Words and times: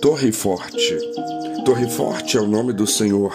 Torre 0.00 0.30
Forte. 0.30 0.96
Torre 1.64 1.88
Forte 1.90 2.36
é 2.36 2.40
o 2.40 2.46
nome 2.46 2.72
do 2.72 2.86
Senhor. 2.86 3.34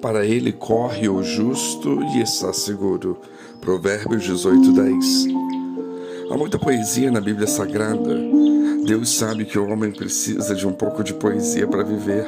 Para 0.00 0.24
ele 0.24 0.52
corre 0.52 1.08
o 1.08 1.24
justo 1.24 2.02
e 2.14 2.22
está 2.22 2.52
seguro. 2.52 3.18
Provérbios 3.60 4.22
18, 4.22 4.72
10. 4.72 5.26
Há 6.30 6.36
muita 6.36 6.56
poesia 6.56 7.10
na 7.10 7.20
Bíblia 7.20 7.48
Sagrada. 7.48 8.16
Deus 8.86 9.10
sabe 9.10 9.44
que 9.44 9.58
o 9.58 9.68
homem 9.68 9.90
precisa 9.90 10.54
de 10.54 10.66
um 10.66 10.72
pouco 10.72 11.02
de 11.02 11.14
poesia 11.14 11.66
para 11.66 11.82
viver. 11.82 12.24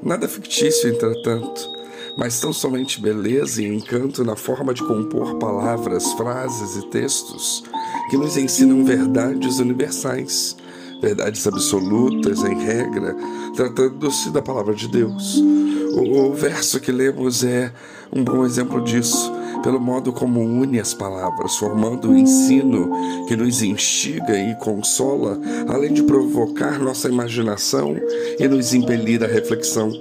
Nada 0.00 0.28
fictício, 0.28 0.88
entretanto, 0.88 1.72
mas 2.16 2.38
tão 2.38 2.52
somente 2.52 3.00
beleza 3.00 3.60
e 3.62 3.66
encanto 3.66 4.22
na 4.22 4.36
forma 4.36 4.72
de 4.72 4.86
compor 4.86 5.38
palavras, 5.38 6.12
frases 6.12 6.76
e 6.76 6.86
textos 6.88 7.64
que 8.10 8.16
nos 8.16 8.36
ensinam 8.36 8.84
verdades 8.84 9.58
universais 9.58 10.56
verdades 11.04 11.46
absolutas, 11.46 12.42
em 12.42 12.58
regra, 12.58 13.14
tratando-se 13.54 14.30
da 14.30 14.40
palavra 14.40 14.74
de 14.74 14.88
Deus. 14.88 15.36
O, 15.94 16.30
o 16.30 16.32
verso 16.32 16.80
que 16.80 16.90
lemos 16.90 17.44
é 17.44 17.70
um 18.10 18.24
bom 18.24 18.44
exemplo 18.44 18.82
disso, 18.82 19.30
pelo 19.62 19.78
modo 19.78 20.14
como 20.14 20.40
une 20.40 20.80
as 20.80 20.94
palavras, 20.94 21.56
formando 21.56 22.10
o 22.10 22.16
ensino 22.16 22.90
que 23.28 23.36
nos 23.36 23.62
instiga 23.62 24.34
e 24.34 24.54
consola, 24.56 25.38
além 25.68 25.92
de 25.92 26.02
provocar 26.02 26.78
nossa 26.78 27.08
imaginação 27.08 27.94
e 28.38 28.48
nos 28.48 28.72
impelir 28.72 29.22
à 29.22 29.26
reflexão. 29.26 29.92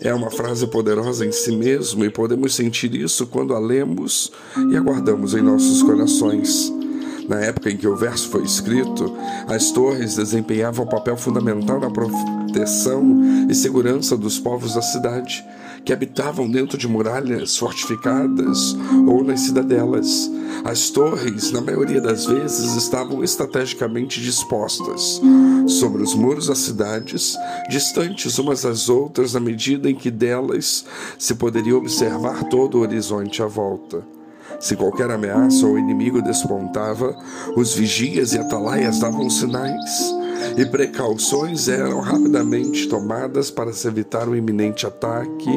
É 0.00 0.12
uma 0.12 0.30
frase 0.30 0.66
poderosa 0.66 1.24
em 1.24 1.30
si 1.30 1.52
mesmo 1.52 2.04
e 2.04 2.10
podemos 2.10 2.56
sentir 2.56 2.92
isso 2.96 3.28
quando 3.28 3.54
a 3.54 3.60
lemos 3.60 4.32
e 4.72 4.76
aguardamos 4.76 5.34
em 5.34 5.40
nossos 5.40 5.84
corações. 5.84 6.81
Na 7.28 7.40
época 7.40 7.70
em 7.70 7.76
que 7.76 7.86
o 7.86 7.96
verso 7.96 8.28
foi 8.28 8.42
escrito, 8.42 9.16
as 9.46 9.70
torres 9.70 10.16
desempenhavam 10.16 10.84
um 10.84 10.88
papel 10.88 11.16
fundamental 11.16 11.78
na 11.78 11.90
proteção 11.90 13.48
e 13.48 13.54
segurança 13.54 14.16
dos 14.16 14.38
povos 14.38 14.74
da 14.74 14.82
cidade, 14.82 15.44
que 15.84 15.92
habitavam 15.92 16.50
dentro 16.50 16.78
de 16.78 16.86
muralhas 16.88 17.56
fortificadas 17.56 18.76
ou 19.06 19.24
nas 19.24 19.40
cidadelas. 19.40 20.30
As 20.64 20.90
torres, 20.90 21.50
na 21.50 21.60
maioria 21.60 22.00
das 22.00 22.26
vezes, 22.26 22.76
estavam 22.76 23.24
estrategicamente 23.24 24.20
dispostas 24.20 25.20
sobre 25.66 26.02
os 26.02 26.14
muros 26.14 26.46
das 26.46 26.58
cidades, 26.58 27.36
distantes 27.68 28.38
umas 28.38 28.62
das 28.62 28.88
outras 28.88 29.34
na 29.34 29.40
medida 29.40 29.90
em 29.90 29.94
que 29.94 30.10
delas 30.10 30.84
se 31.18 31.34
poderia 31.34 31.76
observar 31.76 32.44
todo 32.44 32.78
o 32.78 32.80
horizonte 32.82 33.42
à 33.42 33.46
volta. 33.46 34.21
Se 34.62 34.76
qualquer 34.76 35.10
ameaça 35.10 35.66
ou 35.66 35.76
inimigo 35.76 36.22
despontava, 36.22 37.16
os 37.56 37.74
vigias 37.74 38.32
e 38.32 38.38
atalaias 38.38 39.00
davam 39.00 39.28
sinais, 39.28 40.14
e 40.56 40.64
precauções 40.64 41.66
eram 41.66 41.98
rapidamente 41.98 42.86
tomadas 42.86 43.50
para 43.50 43.72
se 43.72 43.88
evitar 43.88 44.28
o 44.28 44.36
iminente 44.36 44.86
ataque 44.86 45.50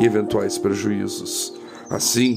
e 0.00 0.04
eventuais 0.04 0.58
prejuízos. 0.58 1.54
Assim, 1.88 2.34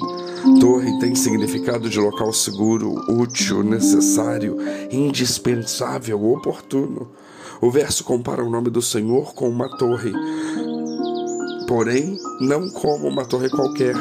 torre 0.59 0.99
tem 0.99 1.15
significado 1.15 1.89
de 1.89 1.99
local 1.99 2.31
seguro, 2.31 2.93
útil, 3.11 3.63
necessário, 3.63 4.57
indispensável, 4.91 6.23
oportuno. 6.23 7.09
O 7.59 7.71
verso 7.71 8.03
compara 8.03 8.43
o 8.43 8.49
nome 8.49 8.69
do 8.69 8.81
Senhor 8.81 9.33
com 9.33 9.49
uma 9.49 9.75
torre, 9.75 10.13
porém 11.67 12.15
não 12.39 12.69
como 12.69 13.07
uma 13.07 13.25
torre 13.25 13.49
qualquer, 13.49 13.95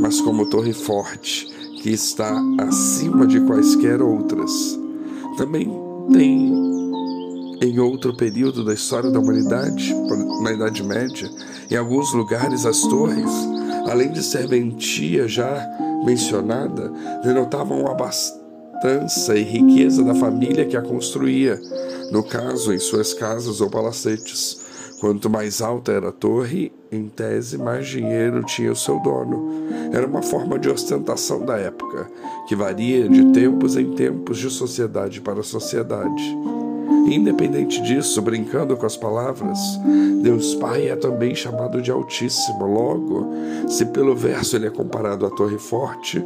mas 0.00 0.18
como 0.20 0.46
torre 0.46 0.72
forte, 0.72 1.46
que 1.82 1.90
está 1.90 2.42
acima 2.58 3.26
de 3.26 3.38
quaisquer 3.40 4.00
outras. 4.00 4.50
Também 5.36 5.70
tem, 6.10 6.52
em 7.60 7.78
outro 7.78 8.16
período 8.16 8.64
da 8.64 8.72
história 8.72 9.10
da 9.10 9.20
humanidade, 9.20 9.94
na 10.42 10.52
Idade 10.52 10.82
Média, 10.82 11.30
em 11.70 11.76
alguns 11.76 12.14
lugares 12.14 12.64
as 12.64 12.80
torres, 12.80 13.30
além 13.90 14.10
de 14.10 14.22
serventia 14.22 15.28
já 15.28 15.68
mencionada, 16.04 16.90
denotavam 17.22 17.86
a 17.86 17.92
abastança 17.92 19.36
e 19.36 19.42
riqueza 19.42 20.02
da 20.02 20.14
família 20.14 20.64
que 20.64 20.78
a 20.78 20.82
construía, 20.82 21.60
no 22.10 22.22
caso, 22.22 22.72
em 22.72 22.78
suas 22.78 23.12
casas 23.12 23.60
ou 23.60 23.68
palacetes. 23.68 24.59
Quanto 25.00 25.30
mais 25.30 25.62
alta 25.62 25.92
era 25.92 26.10
a 26.10 26.12
torre, 26.12 26.70
em 26.92 27.08
tese, 27.08 27.56
mais 27.56 27.86
dinheiro 27.86 28.44
tinha 28.44 28.70
o 28.70 28.76
seu 28.76 29.00
dono. 29.00 29.50
Era 29.90 30.06
uma 30.06 30.20
forma 30.20 30.58
de 30.58 30.68
ostentação 30.68 31.40
da 31.40 31.56
época, 31.56 32.06
que 32.46 32.54
varia 32.54 33.08
de 33.08 33.32
tempos 33.32 33.78
em 33.78 33.94
tempos, 33.94 34.36
de 34.36 34.50
sociedade 34.50 35.22
para 35.22 35.42
sociedade. 35.42 36.22
Independente 37.08 37.80
disso, 37.82 38.20
brincando 38.20 38.76
com 38.76 38.84
as 38.84 38.96
palavras, 38.96 39.58
Deus 40.22 40.54
Pai 40.56 40.88
é 40.88 40.96
também 40.96 41.34
chamado 41.34 41.80
de 41.80 41.90
Altíssimo. 41.90 42.66
Logo, 42.66 43.26
se 43.68 43.86
pelo 43.86 44.14
verso 44.14 44.54
ele 44.54 44.66
é 44.66 44.70
comparado 44.70 45.24
à 45.24 45.30
torre 45.30 45.58
forte, 45.58 46.22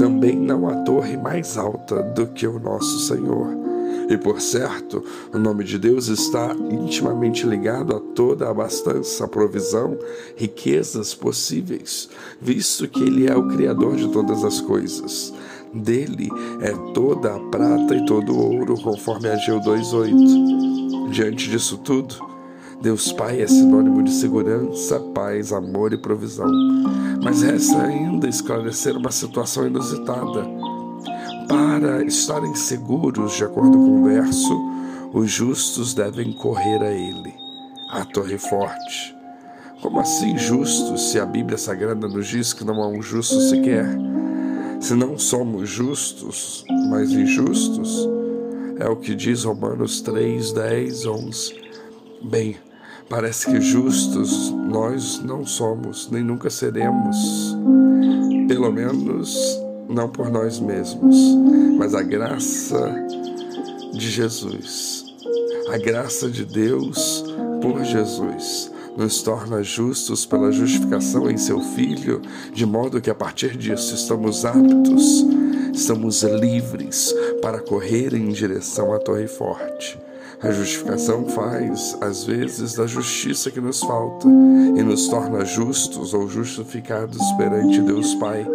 também 0.00 0.34
não 0.34 0.68
há 0.68 0.82
torre 0.82 1.16
mais 1.16 1.56
alta 1.56 2.02
do 2.02 2.26
que 2.26 2.44
o 2.44 2.58
nosso 2.58 3.06
Senhor. 3.06 3.65
E 4.08 4.16
por 4.16 4.40
certo, 4.40 5.02
o 5.34 5.38
nome 5.38 5.64
de 5.64 5.78
Deus 5.78 6.08
está 6.08 6.54
intimamente 6.70 7.46
ligado 7.46 7.94
a 7.94 8.00
toda 8.00 8.46
a 8.46 8.50
abastança, 8.50 9.24
a 9.24 9.28
provisão, 9.28 9.98
riquezas 10.36 11.12
possíveis, 11.14 12.08
visto 12.40 12.88
que 12.88 13.02
Ele 13.02 13.26
é 13.26 13.36
o 13.36 13.48
Criador 13.48 13.96
de 13.96 14.08
todas 14.08 14.44
as 14.44 14.60
coisas. 14.60 15.34
Dele 15.74 16.28
é 16.60 16.72
toda 16.94 17.34
a 17.34 17.40
prata 17.50 17.94
e 17.94 18.06
todo 18.06 18.32
o 18.32 18.54
ouro, 18.54 18.80
conforme 18.80 19.28
Ageu 19.28 19.60
2,8. 19.60 21.10
Diante 21.10 21.50
disso 21.50 21.76
tudo, 21.78 22.14
Deus 22.80 23.10
Pai 23.12 23.40
é 23.40 23.46
sinônimo 23.46 24.02
de 24.02 24.12
segurança, 24.12 25.00
paz, 25.14 25.52
amor 25.52 25.92
e 25.92 25.98
provisão. 25.98 26.50
Mas 27.22 27.42
resta 27.42 27.82
ainda 27.82 28.28
esclarecer 28.28 28.96
uma 28.96 29.10
situação 29.10 29.66
inusitada 29.66 30.46
para 31.48 32.04
estarem 32.04 32.54
seguros, 32.54 33.34
de 33.34 33.44
acordo 33.44 33.76
com 33.76 34.00
o 34.00 34.04
verso, 34.04 34.76
os 35.12 35.30
justos 35.30 35.94
devem 35.94 36.32
correr 36.32 36.82
a 36.82 36.92
ele, 36.92 37.34
a 37.90 38.04
torre 38.04 38.38
forte. 38.38 39.16
Como 39.80 40.00
assim 40.00 40.36
justos, 40.36 41.10
se 41.10 41.20
a 41.20 41.26
Bíblia 41.26 41.58
Sagrada 41.58 42.08
nos 42.08 42.26
diz 42.26 42.52
que 42.52 42.64
não 42.64 42.82
há 42.82 42.88
um 42.88 43.02
justo 43.02 43.40
sequer? 43.40 43.86
Se 44.80 44.94
não 44.94 45.18
somos 45.18 45.68
justos, 45.68 46.64
mas 46.90 47.10
injustos? 47.12 48.08
É 48.78 48.88
o 48.88 48.96
que 48.96 49.14
diz 49.14 49.44
Romanos 49.44 50.00
3, 50.00 50.52
10, 50.52 51.06
11. 51.06 51.54
Bem, 52.22 52.56
parece 53.08 53.46
que 53.46 53.60
justos 53.60 54.50
nós 54.50 55.22
não 55.22 55.46
somos, 55.46 56.10
nem 56.10 56.22
nunca 56.22 56.50
seremos. 56.50 57.56
Pelo 58.48 58.70
menos 58.72 59.65
não 59.88 60.08
por 60.08 60.30
nós 60.30 60.58
mesmos, 60.58 61.16
mas 61.76 61.94
a 61.94 62.02
graça 62.02 62.94
de 63.92 64.10
Jesus. 64.10 65.04
A 65.72 65.78
graça 65.78 66.30
de 66.30 66.44
Deus 66.44 67.24
por 67.60 67.84
Jesus 67.84 68.70
nos 68.96 69.22
torna 69.22 69.62
justos 69.62 70.24
pela 70.24 70.50
justificação 70.50 71.30
em 71.30 71.36
seu 71.36 71.60
Filho, 71.60 72.22
de 72.52 72.64
modo 72.64 73.00
que 73.00 73.10
a 73.10 73.14
partir 73.14 73.56
disso 73.56 73.94
estamos 73.94 74.44
aptos, 74.44 75.24
estamos 75.74 76.22
livres 76.22 77.14
para 77.42 77.60
correr 77.60 78.14
em 78.14 78.30
direção 78.30 78.94
à 78.94 78.98
Torre 78.98 79.26
Forte. 79.26 79.98
A 80.40 80.50
justificação 80.50 81.26
faz, 81.28 81.96
às 82.00 82.24
vezes, 82.24 82.74
da 82.74 82.86
justiça 82.86 83.50
que 83.50 83.60
nos 83.60 83.80
falta 83.80 84.28
e 84.28 84.82
nos 84.82 85.08
torna 85.08 85.44
justos 85.44 86.12
ou 86.12 86.28
justificados 86.28 87.20
perante 87.38 87.80
Deus 87.80 88.14
Pai. 88.16 88.46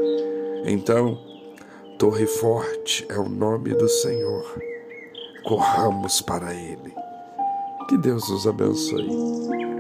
Então, 0.64 1.18
Torre 1.98 2.28
Forte 2.28 3.06
é 3.10 3.18
o 3.18 3.28
nome 3.28 3.74
do 3.74 3.88
Senhor. 3.88 4.62
Corramos 5.44 6.22
para 6.22 6.54
Ele. 6.54 6.94
Que 7.90 7.98
Deus 7.98 8.30
os 8.30 8.48
abençoe. 8.48 9.71